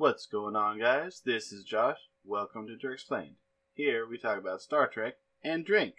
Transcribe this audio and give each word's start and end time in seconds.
What's 0.00 0.24
going 0.24 0.56
on, 0.56 0.78
guys? 0.78 1.20
This 1.26 1.52
is 1.52 1.62
Josh. 1.62 1.98
Welcome 2.24 2.66
to 2.68 2.72
Treksplained. 2.74 3.34
Here 3.74 4.06
we 4.08 4.16
talk 4.16 4.38
about 4.38 4.62
Star 4.62 4.86
Trek 4.86 5.16
and 5.44 5.62
drink. 5.62 5.96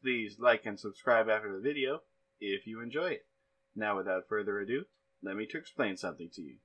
Please 0.00 0.38
like 0.38 0.64
and 0.66 0.78
subscribe 0.78 1.28
after 1.28 1.52
the 1.52 1.60
video 1.60 2.02
if 2.40 2.64
you 2.64 2.80
enjoy 2.80 3.08
it. 3.08 3.26
Now, 3.74 3.96
without 3.96 4.28
further 4.28 4.60
ado, 4.60 4.84
let 5.20 5.34
me 5.34 5.46
to 5.46 5.58
explain 5.58 5.96
something 5.96 6.30
to 6.34 6.42
you. 6.42 6.58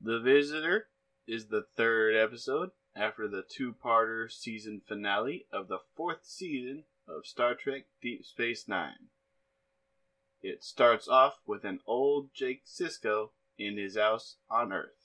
The 0.00 0.18
Visitor 0.18 0.88
is 1.28 1.46
the 1.46 1.66
third 1.76 2.16
episode 2.16 2.70
after 2.96 3.28
the 3.28 3.44
two-parter 3.48 4.28
season 4.28 4.82
finale 4.88 5.46
of 5.52 5.68
the 5.68 5.82
fourth 5.94 6.24
season 6.24 6.82
of 7.06 7.26
Star 7.26 7.54
Trek 7.54 7.84
Deep 8.02 8.24
Space 8.24 8.66
Nine. 8.66 9.06
It 10.42 10.64
starts 10.64 11.06
off 11.06 11.38
with 11.46 11.62
an 11.64 11.78
old 11.86 12.34
Jake 12.34 12.66
Sisko 12.66 13.28
in 13.56 13.78
his 13.78 13.96
house 13.96 14.38
on 14.50 14.72
Earth. 14.72 14.97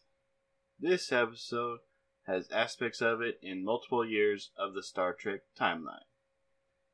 This 0.86 1.14
episode 1.14 1.80
has 2.28 2.52
aspects 2.52 3.02
of 3.02 3.22
it 3.22 3.40
in 3.42 3.64
multiple 3.64 4.06
years 4.06 4.52
of 4.58 4.74
the 4.74 4.84
Star 4.84 5.14
Trek 5.14 5.44
timeline. 5.58 6.04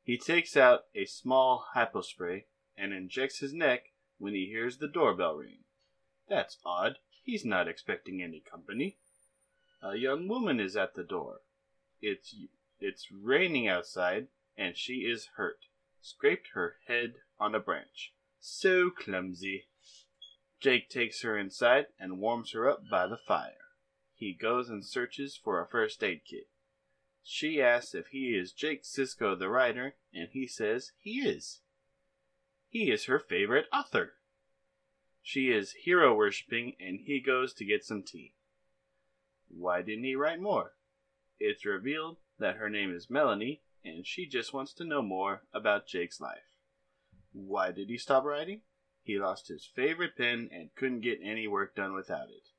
He 0.04 0.16
takes 0.16 0.56
out 0.56 0.82
a 0.94 1.06
small 1.06 1.66
hypospray 1.74 2.44
and 2.78 2.92
injects 2.92 3.40
his 3.40 3.52
neck 3.52 3.86
when 4.16 4.32
he 4.32 4.46
hears 4.46 4.78
the 4.78 4.86
doorbell 4.86 5.34
ring. 5.34 5.64
That's 6.28 6.58
odd. 6.64 6.98
He's 7.24 7.44
not 7.44 7.66
expecting 7.66 8.22
any 8.22 8.38
company. 8.38 8.98
A 9.82 9.96
young 9.96 10.28
woman 10.28 10.60
is 10.60 10.76
at 10.76 10.94
the 10.94 11.02
door. 11.02 11.40
It's 12.00 12.32
it's 12.78 13.08
raining 13.10 13.66
outside 13.66 14.28
and 14.56 14.76
she 14.76 14.98
is 14.98 15.30
hurt. 15.34 15.64
Scraped 16.00 16.50
her 16.54 16.76
head 16.86 17.14
on 17.40 17.56
a 17.56 17.58
branch. 17.58 18.12
So 18.38 18.90
clumsy. 18.90 19.64
Jake 20.60 20.90
takes 20.90 21.22
her 21.22 21.36
inside 21.36 21.86
and 21.98 22.20
warms 22.20 22.52
her 22.52 22.70
up 22.70 22.88
by 22.88 23.08
the 23.08 23.18
fire. 23.18 23.59
He 24.20 24.34
goes 24.34 24.68
and 24.68 24.84
searches 24.84 25.34
for 25.34 25.62
a 25.62 25.66
first 25.66 26.04
aid 26.04 26.26
kit. 26.26 26.50
She 27.22 27.62
asks 27.62 27.94
if 27.94 28.08
he 28.08 28.36
is 28.36 28.52
Jake 28.52 28.82
Sisko 28.82 29.34
the 29.34 29.48
writer, 29.48 29.94
and 30.12 30.28
he 30.30 30.46
says 30.46 30.92
he 30.98 31.20
is. 31.20 31.60
He 32.68 32.90
is 32.90 33.06
her 33.06 33.18
favorite 33.18 33.64
author. 33.72 34.16
She 35.22 35.50
is 35.50 35.72
hero 35.72 36.14
worshipping, 36.14 36.76
and 36.78 37.00
he 37.00 37.18
goes 37.18 37.54
to 37.54 37.64
get 37.64 37.82
some 37.82 38.02
tea. 38.02 38.34
Why 39.48 39.80
didn't 39.80 40.04
he 40.04 40.14
write 40.14 40.38
more? 40.38 40.74
It's 41.38 41.64
revealed 41.64 42.18
that 42.38 42.56
her 42.56 42.68
name 42.68 42.94
is 42.94 43.08
Melanie, 43.08 43.62
and 43.82 44.06
she 44.06 44.26
just 44.26 44.52
wants 44.52 44.74
to 44.74 44.84
know 44.84 45.00
more 45.00 45.44
about 45.54 45.86
Jake's 45.86 46.20
life. 46.20 46.58
Why 47.32 47.72
did 47.72 47.88
he 47.88 47.96
stop 47.96 48.24
writing? 48.24 48.60
He 49.02 49.18
lost 49.18 49.48
his 49.48 49.64
favorite 49.64 50.14
pen 50.14 50.50
and 50.52 50.74
couldn't 50.74 51.00
get 51.00 51.20
any 51.24 51.48
work 51.48 51.74
done 51.74 51.94
without 51.94 52.28
it. 52.28 52.49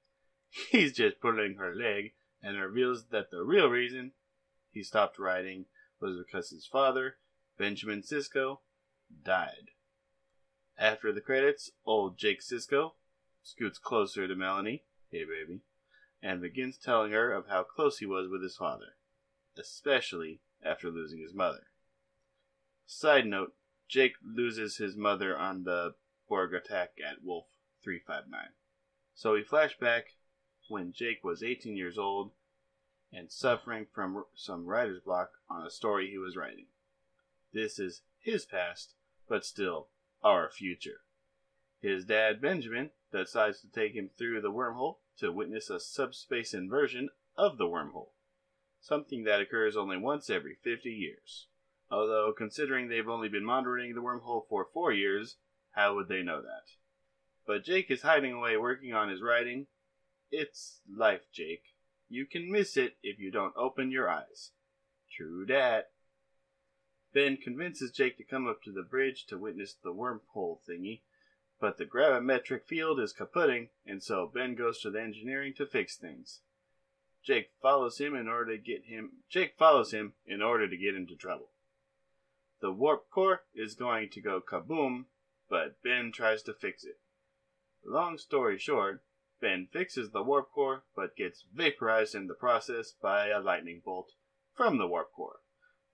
He's 0.72 0.94
just 0.94 1.20
pulling 1.20 1.56
her 1.56 1.74
leg 1.74 2.14
and 2.42 2.60
reveals 2.60 3.06
that 3.12 3.32
the 3.32 3.44
real 3.44 3.68
reason 3.68 4.12
he 4.72 4.84
stopped 4.84 5.20
writing 5.20 5.66
was 6.00 6.18
because 6.18 6.50
his 6.50 6.66
father, 6.66 7.16
Benjamin 7.58 8.02
Sisko, 8.02 8.60
died. 9.24 9.72
After 10.78 11.12
the 11.12 11.22
credits, 11.22 11.72
old 11.86 12.18
Jake 12.18 12.42
Sisko 12.42 12.94
scoots 13.44 13.78
closer 13.78 14.28
to 14.28 14.36
Melanie, 14.36 14.84
hey 15.10 15.24
baby, 15.26 15.62
and 16.22 16.42
begins 16.42 16.78
telling 16.78 17.12
her 17.12 17.32
of 17.32 17.48
how 17.48 17.64
close 17.64 18.00
he 18.00 18.06
was 18.06 18.28
with 18.30 18.42
his 18.42 18.56
father, 18.56 18.96
especially 19.58 20.42
after 20.64 20.90
losing 20.90 21.20
his 21.20 21.34
mother. 21.34 21.68
Side 22.86 23.26
note 23.26 23.54
Jake 23.88 24.14
loses 24.24 24.78
his 24.78 24.96
mother 24.96 25.38
on 25.38 25.64
the 25.64 25.96
Borg 26.28 26.54
attack 26.54 26.92
at 27.06 27.24
Wolf 27.24 27.46
359. 27.84 28.50
So 29.14 29.34
we 29.34 29.44
flash 29.44 29.78
back 29.78 30.16
when 30.72 30.94
Jake 30.94 31.24
was 31.24 31.44
18 31.44 31.76
years 31.76 31.98
old 31.98 32.32
and 33.12 33.30
suffering 33.30 33.86
from 33.94 34.24
some 34.34 34.66
writer's 34.66 35.02
block 35.02 35.32
on 35.50 35.66
a 35.66 35.70
story 35.70 36.10
he 36.10 36.18
was 36.18 36.38
writing. 36.38 36.68
This 37.54 37.78
is 37.78 38.04
his 38.20 38.46
past, 38.46 38.94
but 39.28 39.46
still 39.46 39.90
our 40.24 40.50
future. 40.50 41.02
His 41.82 42.06
dad, 42.06 42.42
Benjamin, 42.42 42.92
decides 43.12 43.60
to 43.62 43.68
take 43.68 43.94
him 43.94 44.10
through 44.18 44.40
the 44.40 44.52
wormhole 44.52 45.00
to 45.18 45.32
witness 45.32 45.70
a 45.70 45.80
subspace 45.80 46.54
inversion 46.54 47.10
of 47.36 47.58
the 47.58 47.66
wormhole, 47.66 48.12
something 48.80 49.26
that 49.26 49.42
occurs 49.42 49.76
only 49.76 49.98
once 49.98 50.30
every 50.30 50.56
50 50.64 50.90
years. 50.90 51.48
Although, 51.90 52.34
considering 52.38 52.88
they've 52.88 53.10
only 53.10 53.28
been 53.28 53.44
monitoring 53.44 53.94
the 53.94 54.02
wormhole 54.02 54.48
for 54.48 54.66
four 54.74 54.94
years, 54.94 55.36
how 55.72 55.96
would 55.96 56.08
they 56.08 56.24
know 56.24 56.42
that? 56.42 56.72
But 57.46 57.66
Jake 57.66 57.92
is 57.92 58.04
hiding 58.04 58.32
away 58.32 58.56
working 58.56 58.94
on 58.94 59.10
his 59.10 59.22
writing. 59.22 59.68
It's 60.32 60.80
life, 60.90 61.28
Jake. 61.34 61.76
You 62.08 62.26
can 62.26 62.50
miss 62.50 62.78
it 62.78 62.96
if 63.04 63.20
you 63.20 63.32
don't 63.32 63.56
open 63.58 63.92
your 63.92 64.10
eyes. 64.10 64.52
True 65.12 65.46
dat. 65.46 65.92
Ben 67.14 67.36
convinces 67.36 67.92
Jake 67.92 68.18
to 68.18 68.24
come 68.24 68.48
up 68.48 68.64
to 68.64 68.72
the 68.72 68.84
bridge 68.84 69.26
to 69.26 69.38
witness 69.38 69.74
the 69.74 69.94
wormhole 69.94 70.60
thingy, 70.68 71.02
but 71.60 71.78
the 71.78 71.86
gravimetric 71.86 72.64
field 72.66 72.98
is 73.00 73.14
kaputting, 73.14 73.70
and 73.86 74.02
so 74.02 74.32
Ben 74.34 74.56
goes 74.56 74.80
to 74.80 74.90
the 74.90 75.02
engineering 75.02 75.54
to 75.58 75.66
fix 75.66 75.98
things. 75.98 76.40
Jake 77.22 77.52
follows 77.62 77.98
him 77.98 78.16
in 78.16 78.30
order 78.30 78.56
to 78.56 78.64
get 78.64 78.86
him 78.86 79.24
Jake 79.30 79.56
follows 79.58 79.92
him 79.92 80.14
in 80.26 80.42
order 80.42 80.68
to 80.68 80.78
get 80.78 80.96
into 80.96 81.16
trouble. 81.16 81.50
The 82.62 82.72
warp 82.72 83.10
core 83.10 83.44
is 83.54 83.76
going 83.76 84.10
to 84.12 84.22
go 84.22 84.40
kaboom, 84.40 85.06
but 85.50 85.84
Ben 85.84 86.14
tries 86.14 86.42
to 86.44 86.54
fix 86.54 86.86
it. 86.86 87.00
Long 87.84 88.18
story 88.18 88.58
short, 88.58 89.04
Ben 89.42 89.68
fixes 89.74 90.12
the 90.12 90.22
warp 90.22 90.52
core 90.52 90.84
but 90.96 91.16
gets 91.16 91.44
vaporized 91.52 92.14
in 92.14 92.28
the 92.28 92.36
process 92.36 92.92
by 92.92 93.30
a 93.30 93.40
lightning 93.40 93.82
bolt 93.84 94.14
from 94.56 94.78
the 94.78 94.88
warp 94.88 95.12
core. 95.12 95.40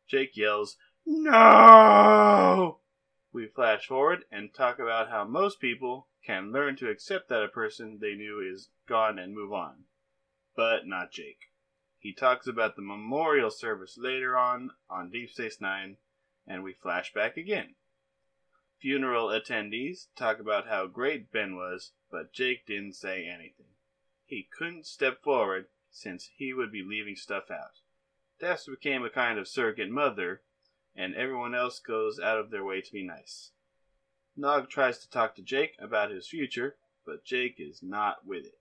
Jake 0.05 0.35
yells, 0.35 0.77
No! 1.05 2.79
We 3.31 3.47
flash 3.47 3.87
forward 3.87 4.25
and 4.29 4.53
talk 4.53 4.79
about 4.79 5.09
how 5.09 5.23
most 5.23 5.61
people 5.61 6.07
can 6.25 6.51
learn 6.51 6.75
to 6.75 6.89
accept 6.89 7.29
that 7.29 7.43
a 7.43 7.47
person 7.47 7.99
they 7.99 8.15
knew 8.15 8.39
is 8.41 8.69
gone 8.87 9.17
and 9.17 9.33
move 9.33 9.53
on. 9.53 9.85
But 10.55 10.85
not 10.85 11.11
Jake. 11.11 11.51
He 11.99 12.13
talks 12.13 12.47
about 12.47 12.75
the 12.75 12.81
memorial 12.81 13.49
service 13.49 13.97
later 13.97 14.37
on 14.37 14.71
on 14.89 15.09
Deep 15.09 15.29
Space 15.29 15.61
Nine 15.61 15.97
and 16.45 16.63
we 16.63 16.73
flash 16.73 17.13
back 17.13 17.37
again. 17.37 17.75
Funeral 18.79 19.29
attendees 19.29 20.07
talk 20.15 20.39
about 20.39 20.67
how 20.67 20.85
great 20.85 21.31
Ben 21.31 21.55
was, 21.55 21.93
but 22.11 22.31
Jake 22.31 22.67
didn't 22.67 22.93
say 22.93 23.25
anything. 23.25 23.73
He 24.23 24.47
couldn't 24.55 24.85
step 24.85 25.23
forward 25.23 25.67
since 25.89 26.29
he 26.35 26.53
would 26.53 26.71
be 26.71 26.83
leaving 26.83 27.15
stuff 27.15 27.49
out. 27.49 27.81
Daphne 28.39 28.75
became 28.75 29.03
a 29.03 29.09
kind 29.09 29.39
of 29.39 29.47
surrogate 29.47 29.89
mother, 29.89 30.43
and 30.95 31.15
everyone 31.15 31.55
else 31.55 31.79
goes 31.79 32.19
out 32.19 32.37
of 32.37 32.51
their 32.51 32.63
way 32.63 32.81
to 32.81 32.93
be 32.93 33.03
nice. 33.03 33.51
Nog 34.35 34.69
tries 34.69 34.99
to 34.99 35.09
talk 35.09 35.35
to 35.35 35.41
Jake 35.41 35.75
about 35.79 36.11
his 36.11 36.27
future, 36.27 36.77
but 37.03 37.25
Jake 37.25 37.55
is 37.57 37.81
not 37.81 38.27
with 38.27 38.45
it. 38.45 38.59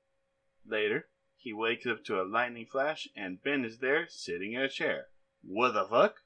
Later, 0.64 1.08
he 1.36 1.52
wakes 1.52 1.86
up 1.86 2.04
to 2.04 2.20
a 2.20 2.24
lightning 2.24 2.66
flash, 2.66 3.06
and 3.14 3.42
Ben 3.42 3.66
is 3.66 3.78
there 3.78 4.08
sitting 4.08 4.54
in 4.54 4.62
a 4.62 4.68
chair. 4.68 5.08
What 5.42 5.72
the 5.72 5.84
fuck? 5.84 6.22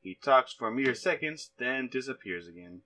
He 0.00 0.14
talks 0.14 0.54
for 0.54 0.70
mere 0.70 0.94
seconds, 0.94 1.50
then 1.58 1.88
disappears 1.88 2.48
again. 2.48 2.80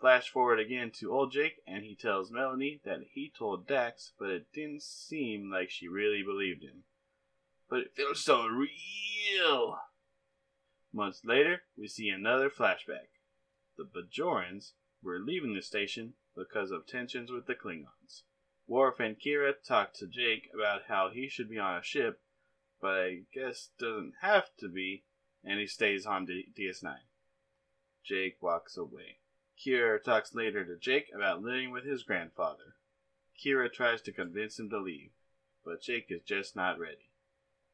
Flash 0.00 0.30
forward 0.30 0.60
again 0.60 0.90
to 0.92 1.12
old 1.12 1.32
Jake, 1.32 1.62
and 1.66 1.84
he 1.84 1.96
tells 1.96 2.30
Melanie 2.30 2.80
that 2.84 3.00
he 3.12 3.32
told 3.36 3.66
Dax, 3.66 4.12
but 4.18 4.30
it 4.30 4.52
didn't 4.52 4.82
seem 4.82 5.50
like 5.50 5.70
she 5.70 5.88
really 5.88 6.22
believed 6.22 6.62
him. 6.62 6.84
But 7.68 7.80
it 7.80 7.94
feels 7.94 8.22
so 8.22 8.46
real. 8.46 9.78
Months 10.92 11.22
later, 11.24 11.62
we 11.76 11.88
see 11.88 12.08
another 12.08 12.48
flashback. 12.48 13.10
The 13.76 13.84
Bajorans 13.84 14.72
were 15.02 15.18
leaving 15.18 15.54
the 15.54 15.62
station 15.62 16.14
because 16.36 16.70
of 16.70 16.86
tensions 16.86 17.30
with 17.30 17.46
the 17.46 17.54
Klingons. 17.54 18.22
Worf 18.66 19.00
and 19.00 19.18
Kira 19.18 19.54
talk 19.66 19.94
to 19.94 20.06
Jake 20.06 20.48
about 20.54 20.82
how 20.88 21.10
he 21.10 21.28
should 21.28 21.50
be 21.50 21.58
on 21.58 21.76
a 21.76 21.82
ship, 21.82 22.20
but 22.80 22.94
I 22.94 23.22
guess 23.34 23.70
doesn't 23.78 24.14
have 24.20 24.46
to 24.60 24.68
be 24.68 25.04
and 25.44 25.58
he 25.58 25.66
stays 25.66 26.06
on 26.06 26.26
D- 26.26 26.52
DS9. 26.56 26.96
Jake 28.04 28.36
walks 28.40 28.76
away. 28.76 29.18
Kira 29.58 30.02
talks 30.02 30.34
later 30.34 30.64
to 30.64 30.76
Jake 30.76 31.10
about 31.12 31.42
living 31.42 31.72
with 31.72 31.84
his 31.84 32.04
grandfather. 32.04 32.76
Kira 33.36 33.72
tries 33.72 34.00
to 34.02 34.12
convince 34.12 34.58
him 34.58 34.70
to 34.70 34.78
leave, 34.78 35.10
but 35.64 35.82
Jake 35.82 36.06
is 36.10 36.22
just 36.22 36.54
not 36.54 36.78
ready. 36.78 37.10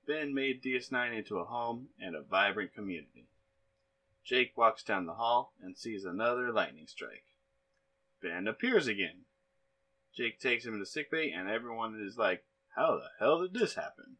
Ben 0.07 0.35
made 0.35 0.63
DS9 0.63 1.15
into 1.15 1.39
a 1.39 1.45
home 1.45 1.89
and 2.01 2.17
a 2.17 2.23
vibrant 2.23 2.75
community. 2.75 3.29
Jake 4.25 4.57
walks 4.57 4.83
down 4.83 5.05
the 5.05 5.15
hall 5.15 5.53
and 5.61 5.77
sees 5.77 6.05
another 6.05 6.51
lightning 6.51 6.87
strike. 6.87 7.25
Ben 8.23 8.49
appears 8.49 8.87
again. 8.87 9.27
Jake 10.15 10.41
takes 10.41 10.65
him 10.65 10.79
to 10.79 10.87
sickbay, 10.87 11.31
and 11.31 11.49
everyone 11.49 12.01
is 12.01 12.17
like, 12.17 12.45
How 12.77 12.97
the 12.97 13.11
hell 13.19 13.43
did 13.43 13.53
this 13.53 13.75
happen? 13.75 14.17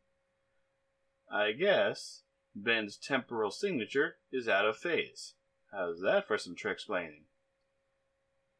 I 1.31 1.53
guess 1.53 2.25
Ben's 2.55 2.99
temporal 2.99 3.51
signature 3.51 4.17
is 4.31 4.49
out 4.49 4.67
of 4.67 4.77
phase. 4.77 5.35
How's 5.73 6.01
that 6.03 6.27
for 6.27 6.37
some 6.37 6.55
Treksplaining? 6.55 7.25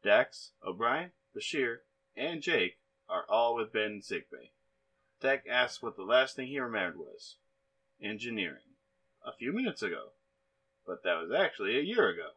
Dax, 0.05 0.51
O'Brien, 0.63 1.13
Bashir, 1.35 1.77
and 2.15 2.39
Jake 2.39 2.77
are 3.09 3.25
all 3.27 3.55
with 3.55 3.73
Ben 3.73 4.03
sickbay. 4.03 4.51
Dax 5.19 5.47
asks 5.49 5.81
what 5.81 5.95
the 5.95 6.03
last 6.03 6.35
thing 6.35 6.45
he 6.45 6.59
remembered 6.59 6.99
was 6.99 7.37
engineering. 7.99 8.75
A 9.25 9.33
few 9.33 9.51
minutes 9.51 9.81
ago. 9.81 10.09
But 10.85 11.01
that 11.03 11.19
was 11.19 11.31
actually 11.31 11.75
a 11.75 11.81
year 11.81 12.07
ago. 12.07 12.29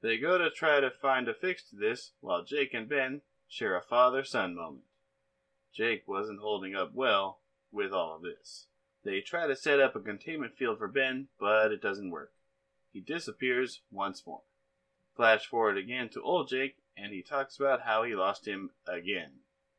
They 0.00 0.16
go 0.16 0.38
to 0.38 0.48
try 0.48 0.78
to 0.78 0.92
find 0.92 1.28
a 1.28 1.34
fix 1.34 1.68
to 1.70 1.76
this 1.76 2.12
while 2.20 2.44
Jake 2.44 2.72
and 2.72 2.88
Ben 2.88 3.22
share 3.48 3.76
a 3.76 3.82
father 3.82 4.22
son 4.22 4.54
moment. 4.54 4.84
Jake 5.74 6.06
wasn't 6.06 6.38
holding 6.38 6.76
up 6.76 6.94
well 6.94 7.40
with 7.72 7.92
all 7.92 8.14
of 8.14 8.22
this. 8.22 8.68
They 9.04 9.20
try 9.20 9.48
to 9.48 9.56
set 9.56 9.80
up 9.80 9.96
a 9.96 10.00
containment 10.00 10.56
field 10.56 10.78
for 10.78 10.86
Ben, 10.86 11.26
but 11.40 11.72
it 11.72 11.82
doesn't 11.82 12.12
work. 12.12 12.30
He 12.92 13.00
disappears 13.00 13.80
once 13.90 14.24
more. 14.24 14.42
Flash 15.16 15.46
forward 15.46 15.78
again 15.78 16.08
to 16.10 16.22
old 16.22 16.48
Jake, 16.48 16.76
and 16.96 17.12
he 17.12 17.22
talks 17.22 17.56
about 17.56 17.82
how 17.82 18.02
he 18.02 18.16
lost 18.16 18.46
him 18.46 18.70
again. 18.86 19.30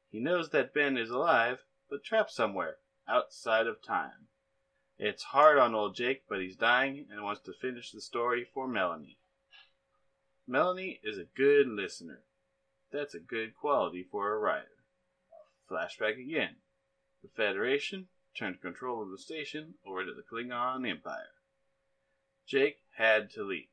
He 0.09 0.19
knows 0.19 0.49
that 0.49 0.73
Ben 0.73 0.97
is 0.97 1.09
alive, 1.09 1.65
but 1.89 2.03
trapped 2.03 2.31
somewhere 2.31 2.77
outside 3.07 3.67
of 3.67 3.81
time. 3.81 4.27
It's 4.97 5.23
hard 5.23 5.57
on 5.57 5.75
old 5.75 5.95
Jake, 5.95 6.23
but 6.29 6.39
he's 6.39 6.55
dying 6.55 7.07
and 7.11 7.21
wants 7.21 7.41
to 7.41 7.53
finish 7.53 7.91
the 7.91 7.99
story 7.99 8.45
for 8.45 8.65
Melanie. 8.65 9.17
Melanie 10.47 11.01
is 11.03 11.17
a 11.17 11.25
good 11.35 11.67
listener. 11.67 12.21
That's 12.91 13.13
a 13.13 13.19
good 13.19 13.55
quality 13.55 14.03
for 14.09 14.31
a 14.31 14.39
writer. 14.39 14.67
Flashback 15.69 16.17
again. 16.17 16.55
The 17.21 17.29
Federation 17.29 18.07
turned 18.37 18.61
control 18.61 19.01
of 19.01 19.09
the 19.09 19.17
station 19.17 19.73
over 19.85 20.05
to 20.05 20.13
the 20.13 20.23
Klingon 20.23 20.89
Empire. 20.89 21.33
Jake 22.45 22.77
had 22.95 23.31
to 23.31 23.43
leave 23.43 23.67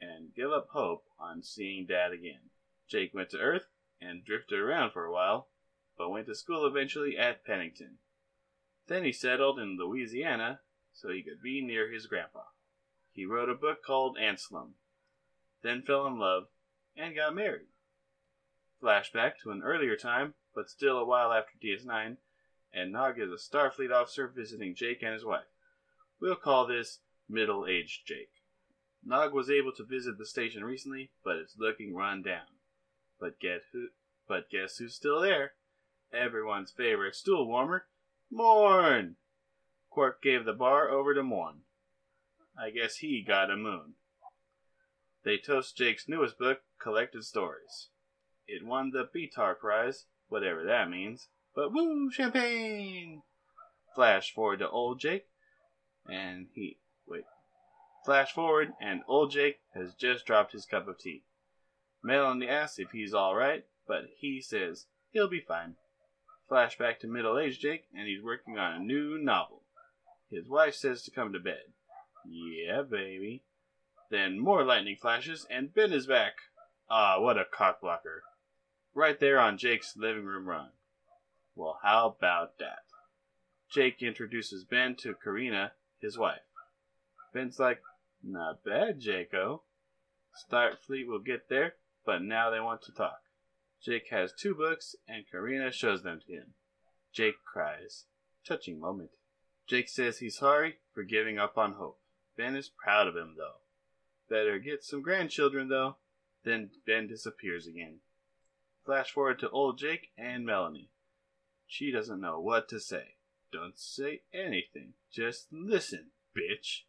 and 0.00 0.34
give 0.34 0.52
up 0.52 0.68
hope 0.70 1.04
on 1.18 1.42
seeing 1.42 1.86
Dad 1.86 2.12
again. 2.12 2.50
Jake 2.88 3.12
went 3.14 3.30
to 3.30 3.38
Earth 3.38 3.66
and 4.00 4.24
drifted 4.24 4.58
around 4.58 4.92
for 4.92 5.04
a 5.04 5.12
while, 5.12 5.48
but 5.96 6.10
went 6.10 6.26
to 6.26 6.34
school 6.34 6.66
eventually 6.66 7.16
at 7.16 7.44
Pennington. 7.44 7.98
Then 8.86 9.04
he 9.04 9.12
settled 9.12 9.58
in 9.58 9.76
Louisiana 9.78 10.60
so 10.92 11.10
he 11.10 11.22
could 11.22 11.42
be 11.42 11.60
near 11.60 11.90
his 11.90 12.06
grandpa. 12.06 12.44
He 13.12 13.26
wrote 13.26 13.48
a 13.48 13.54
book 13.54 13.84
called 13.84 14.16
Anselm, 14.18 14.74
then 15.62 15.82
fell 15.82 16.06
in 16.06 16.18
love 16.18 16.44
and 16.96 17.14
got 17.14 17.34
married. 17.34 17.66
Flashback 18.82 19.38
to 19.42 19.50
an 19.50 19.62
earlier 19.62 19.96
time, 19.96 20.34
but 20.54 20.70
still 20.70 20.98
a 20.98 21.04
while 21.04 21.32
after 21.32 21.52
DS9, 21.62 22.16
and 22.72 22.92
Nog 22.92 23.18
is 23.18 23.30
a 23.30 23.34
Starfleet 23.34 23.92
officer 23.92 24.28
visiting 24.28 24.74
Jake 24.74 25.02
and 25.02 25.12
his 25.12 25.24
wife. 25.24 25.48
We'll 26.20 26.36
call 26.36 26.66
this 26.66 27.00
middle 27.28 27.66
aged 27.66 28.06
Jake. 28.06 28.37
Nog 29.04 29.32
was 29.32 29.50
able 29.50 29.72
to 29.72 29.84
visit 29.84 30.18
the 30.18 30.26
station 30.26 30.64
recently, 30.64 31.10
but 31.24 31.36
it's 31.36 31.56
looking 31.56 31.94
run 31.94 32.22
down. 32.22 32.46
But 33.20 33.40
get 33.40 33.62
who 33.72 33.88
but 34.26 34.50
guess 34.50 34.76
who's 34.76 34.94
still 34.94 35.20
there? 35.20 35.52
Everyone's 36.12 36.70
favorite 36.70 37.14
stool 37.14 37.46
warmer, 37.46 37.86
Morn! 38.30 39.16
Quark 39.90 40.22
gave 40.22 40.44
the 40.44 40.52
bar 40.52 40.90
over 40.90 41.14
to 41.14 41.22
Morn. 41.22 41.62
I 42.58 42.70
guess 42.70 42.96
he 42.96 43.22
got 43.22 43.50
a 43.50 43.56
moon. 43.56 43.94
They 45.24 45.38
toast 45.38 45.76
Jake's 45.76 46.08
newest 46.08 46.38
book, 46.38 46.60
Collected 46.78 47.24
Stories. 47.24 47.88
It 48.46 48.64
won 48.64 48.90
the 48.90 49.04
Betar 49.04 49.58
Prize, 49.58 50.06
whatever 50.28 50.64
that 50.64 50.90
means. 50.90 51.28
But 51.54 51.72
woo, 51.72 52.10
champagne! 52.10 53.22
Flash 53.94 54.32
forward 54.32 54.60
to 54.60 54.68
old 54.68 55.00
Jake, 55.00 55.26
and 56.06 56.48
he 56.52 56.78
wait. 57.06 57.24
Flash 58.04 58.32
forward, 58.32 58.72
and 58.80 59.02
old 59.06 59.30
Jake 59.30 59.60
has 59.74 59.94
just 59.94 60.24
dropped 60.24 60.52
his 60.52 60.66
cup 60.66 60.88
of 60.88 60.98
tea. 60.98 61.24
Melanie 62.02 62.48
asks 62.48 62.78
if 62.78 62.90
he's 62.92 63.12
all 63.12 63.34
right, 63.34 63.64
but 63.86 64.04
he 64.18 64.40
says 64.40 64.86
he'll 65.10 65.28
be 65.28 65.40
fine. 65.40 65.76
Flashback 66.50 67.00
to 67.00 67.06
middle 67.06 67.38
aged 67.38 67.60
Jake, 67.60 67.84
and 67.94 68.06
he's 68.06 68.22
working 68.22 68.56
on 68.56 68.74
a 68.74 68.78
new 68.78 69.18
novel. 69.18 69.64
His 70.30 70.48
wife 70.48 70.74
says 70.74 71.02
to 71.02 71.10
come 71.10 71.32
to 71.32 71.40
bed. 71.40 71.72
Yeah, 72.24 72.82
baby. 72.82 73.42
Then 74.10 74.38
more 74.38 74.64
lightning 74.64 74.96
flashes, 74.96 75.46
and 75.50 75.74
Ben 75.74 75.92
is 75.92 76.06
back. 76.06 76.36
Ah, 76.88 77.20
what 77.20 77.36
a 77.36 77.44
cock 77.44 77.80
blocker. 77.80 78.22
Right 78.94 79.20
there 79.20 79.38
on 79.38 79.58
Jake's 79.58 79.96
living 79.96 80.24
room 80.24 80.48
rug. 80.48 80.70
Well, 81.54 81.80
how 81.82 82.08
about 82.08 82.58
that? 82.58 82.84
Jake 83.70 84.02
introduces 84.02 84.64
Ben 84.64 84.96
to 84.96 85.14
Korena, 85.14 85.72
his 86.00 86.16
wife. 86.16 86.40
Ben's 87.38 87.60
like, 87.60 87.82
Not 88.20 88.64
bad, 88.64 89.00
Jaco. 89.00 89.60
Starfleet 90.34 91.06
will 91.06 91.20
get 91.20 91.48
there, 91.48 91.74
but 92.04 92.20
now 92.20 92.50
they 92.50 92.58
want 92.58 92.82
to 92.82 92.92
talk. 92.92 93.20
Jake 93.80 94.08
has 94.10 94.32
two 94.32 94.56
books, 94.56 94.96
and 95.06 95.24
Korena 95.32 95.72
shows 95.72 96.02
them 96.02 96.18
to 96.26 96.32
him. 96.32 96.54
Jake 97.12 97.36
cries. 97.44 98.06
Touching 98.44 98.80
moment. 98.80 99.10
Jake 99.68 99.88
says 99.88 100.18
he's 100.18 100.36
sorry 100.36 100.78
for 100.92 101.04
giving 101.04 101.38
up 101.38 101.56
on 101.56 101.74
hope. 101.74 102.00
Ben 102.36 102.56
is 102.56 102.68
proud 102.68 103.06
of 103.06 103.14
him, 103.14 103.36
though. 103.36 103.60
Better 104.28 104.58
get 104.58 104.82
some 104.82 105.00
grandchildren, 105.00 105.68
though. 105.68 105.94
Then 106.42 106.70
Ben 106.86 107.06
disappears 107.06 107.68
again. 107.68 108.00
Flash 108.84 109.12
forward 109.12 109.38
to 109.38 109.50
old 109.50 109.78
Jake 109.78 110.08
and 110.18 110.44
Melanie. 110.44 110.90
She 111.68 111.92
doesn't 111.92 112.20
know 112.20 112.40
what 112.40 112.68
to 112.70 112.80
say. 112.80 113.14
Don't 113.52 113.78
say 113.78 114.22
anything. 114.34 114.94
Just 115.12 115.46
listen, 115.52 116.10
bitch. 116.36 116.82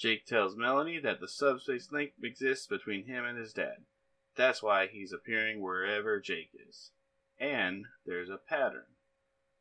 Jake 0.00 0.24
tells 0.24 0.56
Melanie 0.56 0.98
that 0.98 1.20
the 1.20 1.28
subspace 1.28 1.92
link 1.92 2.12
exists 2.22 2.66
between 2.66 3.04
him 3.04 3.22
and 3.22 3.36
his 3.36 3.52
dad. 3.52 3.84
That's 4.34 4.62
why 4.62 4.86
he's 4.86 5.12
appearing 5.12 5.60
wherever 5.60 6.18
Jake 6.18 6.52
is. 6.54 6.92
And 7.38 7.84
there's 8.06 8.30
a 8.30 8.38
pattern. 8.38 8.86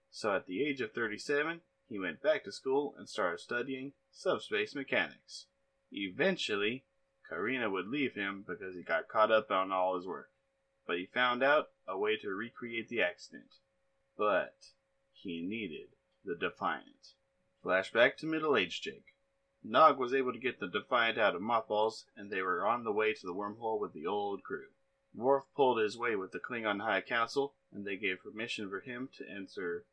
So 0.09 0.33
at 0.33 0.47
the 0.47 0.63
age 0.63 0.79
of 0.79 0.93
37, 0.93 1.59
he 1.89 1.99
went 1.99 2.21
back 2.21 2.45
to 2.45 2.53
school 2.53 2.95
and 2.97 3.09
started 3.09 3.41
studying 3.41 3.91
subspace 4.11 4.73
mechanics. 4.73 5.47
Eventually, 5.91 6.85
Korena 7.29 7.69
would 7.69 7.87
leave 7.87 8.15
him 8.15 8.45
because 8.47 8.75
he 8.75 8.81
got 8.81 9.09
caught 9.09 9.33
up 9.33 9.51
on 9.51 9.73
all 9.73 9.97
his 9.97 10.07
work. 10.07 10.29
But 10.87 10.99
he 10.99 11.05
found 11.05 11.43
out 11.43 11.71
a 11.85 11.97
way 11.97 12.15
to 12.15 12.29
recreate 12.29 12.87
the 12.87 13.01
accident. 13.01 13.55
But 14.17 14.55
he 15.11 15.41
needed 15.41 15.89
the 16.23 16.35
Defiant. 16.35 17.15
Flashback 17.61 18.15
to 18.17 18.25
middle 18.25 18.55
aged 18.55 18.83
Jake. 18.83 19.15
Nog 19.71 19.99
was 19.99 20.15
able 20.15 20.33
to 20.33 20.39
get 20.39 20.59
the 20.59 20.67
Defiant 20.67 21.19
out 21.19 21.35
of 21.35 21.43
mothballs, 21.43 22.07
and 22.17 22.31
they 22.31 22.41
were 22.41 22.65
on 22.65 22.83
the 22.83 22.91
way 22.91 23.13
to 23.13 23.27
the 23.27 23.35
wormhole 23.35 23.79
with 23.79 23.93
the 23.93 24.07
old 24.07 24.41
crew. 24.41 24.69
Worf 25.13 25.43
pulled 25.55 25.77
his 25.77 25.95
way 25.95 26.15
with 26.15 26.31
the 26.31 26.39
Klingon 26.39 26.81
High 26.81 27.01
Council, 27.01 27.53
and 27.71 27.85
they 27.85 27.95
gave 27.95 28.23
permission 28.23 28.67
for 28.67 28.79
him 28.79 29.09
to 29.17 29.29
enter 29.29 29.85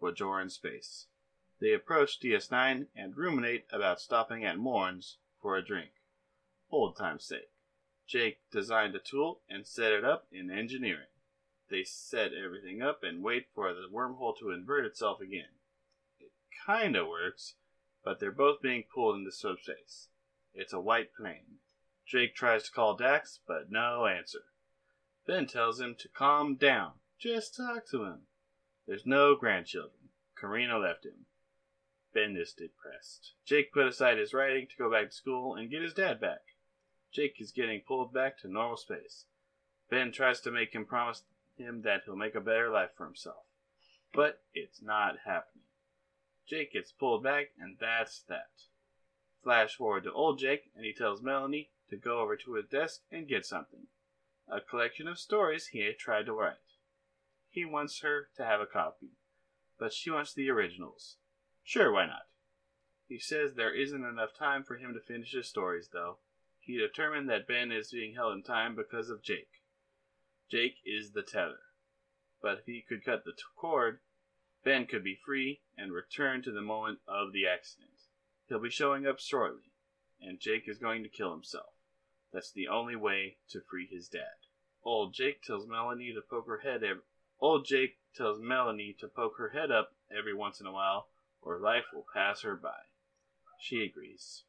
Bajoran 0.00 0.52
space. 0.52 1.08
They 1.58 1.72
approach 1.72 2.20
DS9 2.20 2.86
and 2.94 3.16
ruminate 3.16 3.66
about 3.72 4.00
stopping 4.00 4.44
at 4.44 4.56
Morn's 4.56 5.18
for 5.42 5.56
a 5.56 5.64
drink. 5.64 5.90
Old 6.70 6.96
time's 6.96 7.24
sake. 7.24 7.50
Jake 8.06 8.38
designed 8.52 8.94
a 8.94 9.00
tool 9.00 9.40
and 9.48 9.66
set 9.66 9.90
it 9.90 10.04
up 10.04 10.28
in 10.30 10.48
engineering. 10.48 11.08
They 11.70 11.82
set 11.82 12.32
everything 12.32 12.82
up 12.82 13.02
and 13.02 13.20
wait 13.20 13.48
for 13.52 13.74
the 13.74 13.88
wormhole 13.92 14.38
to 14.38 14.52
invert 14.52 14.84
itself 14.84 15.20
again. 15.20 15.58
It 16.20 16.30
kinda 16.64 17.04
works, 17.04 17.56
but 18.04 18.20
they're 18.20 18.30
both 18.30 18.60
being 18.60 18.84
pulled 18.94 19.16
into 19.16 19.32
subspace. 19.32 20.08
It's 20.54 20.72
a 20.72 20.80
white 20.80 21.14
plane. 21.14 21.58
Jake 22.06 22.34
tries 22.34 22.64
to 22.64 22.70
call 22.70 22.96
Dax, 22.96 23.40
but 23.46 23.70
no 23.70 24.06
answer. 24.06 24.44
Ben 25.26 25.46
tells 25.46 25.80
him 25.80 25.96
to 25.98 26.08
calm 26.08 26.56
down. 26.56 26.92
Just 27.18 27.56
talk 27.56 27.86
to 27.90 28.04
him. 28.04 28.26
There's 28.86 29.06
no 29.06 29.34
grandchildren. 29.34 30.10
Korena 30.38 30.80
left 30.80 31.06
him. 31.06 31.26
Ben 32.12 32.36
is 32.36 32.52
depressed. 32.52 33.32
Jake 33.44 33.72
put 33.72 33.86
aside 33.86 34.18
his 34.18 34.34
writing 34.34 34.66
to 34.66 34.76
go 34.76 34.90
back 34.90 35.10
to 35.10 35.16
school 35.16 35.54
and 35.54 35.70
get 35.70 35.82
his 35.82 35.94
dad 35.94 36.20
back. 36.20 36.42
Jake 37.10 37.40
is 37.40 37.52
getting 37.52 37.80
pulled 37.80 38.12
back 38.12 38.38
to 38.38 38.48
normal 38.48 38.76
space. 38.76 39.24
Ben 39.90 40.12
tries 40.12 40.40
to 40.42 40.50
make 40.50 40.74
him 40.74 40.84
promise 40.84 41.22
him 41.56 41.82
that 41.82 42.02
he'll 42.04 42.16
make 42.16 42.34
a 42.34 42.40
better 42.40 42.70
life 42.70 42.90
for 42.96 43.06
himself. 43.06 43.44
But 44.12 44.42
it's 44.52 44.82
not 44.82 45.16
happening. 45.24 45.64
Jake 46.46 46.72
gets 46.72 46.92
pulled 46.92 47.22
back, 47.22 47.52
and 47.58 47.76
that's 47.80 48.22
that. 48.28 48.50
Flash 49.42 49.76
forward 49.76 50.04
to 50.04 50.12
old 50.12 50.38
Jake, 50.38 50.70
and 50.74 50.84
he 50.84 50.92
tells 50.92 51.22
Melanie 51.22 51.70
to 51.90 51.96
go 51.96 52.20
over 52.20 52.36
to 52.36 52.54
his 52.54 52.66
desk 52.66 53.00
and 53.10 53.28
get 53.28 53.46
something 53.46 53.86
a 54.48 54.60
collection 54.60 55.08
of 55.08 55.18
stories 55.18 55.68
he 55.68 55.80
had 55.80 55.98
tried 55.98 56.26
to 56.26 56.32
write. 56.32 56.56
He 57.48 57.64
wants 57.64 58.00
her 58.00 58.28
to 58.36 58.44
have 58.44 58.60
a 58.60 58.66
copy, 58.66 59.12
but 59.78 59.92
she 59.92 60.10
wants 60.10 60.34
the 60.34 60.50
originals. 60.50 61.16
Sure, 61.62 61.90
why 61.92 62.06
not? 62.06 62.26
He 63.06 63.18
says 63.18 63.54
there 63.54 63.74
isn't 63.74 64.04
enough 64.04 64.34
time 64.34 64.64
for 64.64 64.76
him 64.76 64.92
to 64.94 65.00
finish 65.00 65.32
his 65.32 65.48
stories, 65.48 65.88
though. 65.92 66.18
He 66.60 66.78
determined 66.78 67.28
that 67.28 67.46
Ben 67.46 67.70
is 67.70 67.90
being 67.90 68.14
held 68.14 68.34
in 68.34 68.42
time 68.42 68.74
because 68.74 69.10
of 69.10 69.22
Jake. 69.22 69.62
Jake 70.50 70.76
is 70.84 71.12
the 71.12 71.22
tether. 71.22 71.60
But 72.42 72.58
if 72.58 72.66
he 72.66 72.84
could 72.86 73.04
cut 73.04 73.24
the 73.24 73.32
t- 73.32 73.42
cord, 73.56 74.00
Ben 74.64 74.86
could 74.86 75.04
be 75.04 75.18
free 75.24 75.60
and 75.76 75.92
return 75.92 76.42
to 76.42 76.50
the 76.50 76.62
moment 76.62 76.98
of 77.06 77.32
the 77.32 77.46
accident. 77.46 77.90
He'll 78.48 78.60
be 78.60 78.70
showing 78.70 79.06
up 79.06 79.18
shortly, 79.18 79.72
and 80.20 80.40
Jake 80.40 80.66
is 80.66 80.78
going 80.78 81.02
to 81.02 81.08
kill 81.08 81.32
himself. 81.32 81.74
That's 82.32 82.50
the 82.50 82.68
only 82.68 82.96
way 82.96 83.36
to 83.50 83.60
free 83.60 83.86
his 83.86 84.08
dad. 84.08 84.34
Old 84.82 85.14
Jake 85.14 85.42
tells 85.42 85.66
Melanie 85.66 86.12
to 86.12 86.20
poke 86.20 86.46
her 86.46 86.58
head. 86.58 86.82
Ev- 86.82 87.02
Old 87.40 87.66
Jake 87.66 87.98
tells 88.14 88.40
Melanie 88.40 88.96
to 89.00 89.08
poke 89.08 89.36
her 89.38 89.50
head 89.50 89.70
up 89.70 89.94
every 90.10 90.34
once 90.34 90.60
in 90.60 90.66
a 90.66 90.72
while, 90.72 91.08
or 91.40 91.58
life 91.58 91.84
will 91.92 92.06
pass 92.12 92.42
her 92.42 92.56
by. 92.56 92.80
She 93.58 93.82
agrees. 93.82 94.44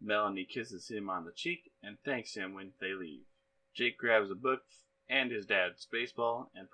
Melanie 0.00 0.44
kisses 0.44 0.88
him 0.90 1.08
on 1.08 1.24
the 1.24 1.32
cheek 1.32 1.72
and 1.82 1.98
thanks 2.04 2.34
him 2.34 2.52
when 2.52 2.72
they 2.80 2.92
leave. 2.92 3.24
Jake 3.74 3.96
grabs 3.96 4.30
a 4.30 4.34
book 4.34 4.62
and 5.08 5.30
his 5.30 5.46
dad's 5.46 5.86
baseball 5.86 6.50
and 6.54 6.70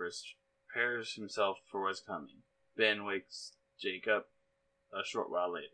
prepares 0.72 1.14
himself 1.14 1.58
for 1.70 1.82
what's 1.82 2.00
coming. 2.00 2.42
Ben 2.76 3.04
wakes 3.04 3.52
Jake 3.80 4.06
up 4.06 4.26
a 4.92 5.04
short 5.04 5.30
while 5.30 5.52
later. 5.52 5.66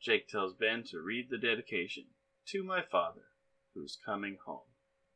Jake 0.00 0.28
tells 0.28 0.54
Ben 0.54 0.84
to 0.90 1.00
read 1.00 1.28
the 1.30 1.38
dedication 1.38 2.04
to 2.46 2.62
my 2.62 2.82
father, 2.82 3.32
who's 3.74 3.98
coming 4.04 4.38
home. 4.46 4.60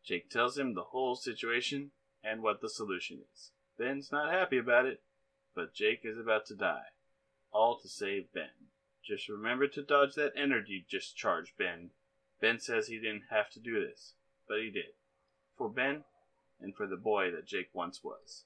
Jake 0.04 0.28
tells 0.30 0.58
him 0.58 0.74
the 0.74 0.90
whole 0.90 1.14
situation 1.14 1.90
and 2.22 2.42
what 2.42 2.60
the 2.60 2.68
solution 2.68 3.20
is. 3.32 3.52
Ben's 3.78 4.10
not 4.10 4.32
happy 4.32 4.58
about 4.58 4.86
it, 4.86 5.02
but 5.54 5.74
Jake 5.74 6.00
is 6.04 6.18
about 6.18 6.46
to 6.46 6.56
die, 6.56 6.90
all 7.52 7.78
to 7.80 7.88
save 7.88 8.32
Ben. 8.34 8.68
Just 9.04 9.28
remember 9.28 9.68
to 9.68 9.82
dodge 9.82 10.14
that 10.14 10.32
energy 10.36 10.84
discharge, 10.90 11.54
Ben. 11.56 11.90
Ben 12.40 12.58
says 12.58 12.88
he 12.88 12.98
didn't 12.98 13.24
have 13.30 13.50
to 13.50 13.60
do 13.60 13.84
this, 13.86 14.14
but 14.48 14.58
he 14.58 14.70
did. 14.70 14.94
For 15.56 15.68
Ben, 15.68 16.04
and 16.60 16.74
for 16.74 16.86
the 16.86 16.96
boy 16.96 17.30
that 17.30 17.46
Jake 17.46 17.70
once 17.72 18.00
was. 18.02 18.44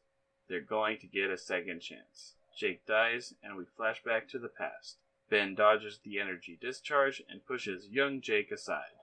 They're 0.49 0.61
going 0.61 0.99
to 0.99 1.07
get 1.07 1.31
a 1.31 1.39
second 1.39 1.81
chance. 1.81 2.35
Jake 2.57 2.87
dies, 2.87 3.35
and 3.43 3.57
we 3.57 3.65
flash 3.77 4.03
back 4.03 4.29
to 4.29 4.39
the 4.39 4.49
past. 4.49 4.97
Ben 5.29 5.55
dodges 5.55 5.99
the 6.05 6.21
energy 6.21 6.57
discharge 6.61 7.23
and 7.29 7.45
pushes 7.45 7.89
young 7.89 8.21
Jake 8.21 8.51
aside. 8.51 8.95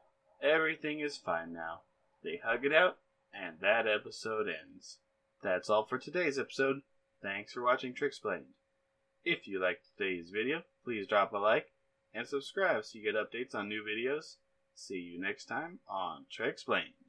Everything 0.41 0.99
is 0.99 1.17
fine 1.17 1.53
now. 1.53 1.81
They 2.23 2.37
hug 2.43 2.65
it 2.65 2.73
out, 2.73 2.97
and 3.33 3.59
that 3.59 3.87
episode 3.87 4.47
ends. 4.47 4.99
That's 5.41 5.69
all 5.69 5.85
for 5.85 5.97
today's 5.97 6.39
episode. 6.39 6.81
Thanks 7.21 7.53
for 7.53 7.61
watching 7.61 7.93
Treksplained. 7.93 8.53
If 9.25 9.47
you 9.47 9.59
liked 9.59 9.85
today's 9.97 10.29
video, 10.29 10.63
please 10.83 11.07
drop 11.07 11.33
a 11.33 11.37
like 11.37 11.71
and 12.13 12.27
subscribe 12.27 12.85
so 12.85 12.97
you 12.97 13.03
get 13.03 13.15
updates 13.15 13.55
on 13.55 13.69
new 13.69 13.83
videos. 13.83 14.35
See 14.75 14.99
you 14.99 15.19
next 15.19 15.45
time 15.45 15.79
on 15.87 16.25
Treksplained. 16.31 17.02